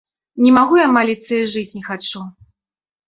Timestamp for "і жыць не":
1.37-1.83